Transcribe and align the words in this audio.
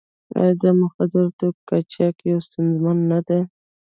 آیا 0.39 0.53
د 0.61 0.63
مخدره 0.81 1.27
توکو 1.39 1.61
قاچاق 1.69 2.15
یوه 2.29 2.41
ستونزه 2.47 2.91
نه 3.09 3.19
ده؟ 3.27 3.39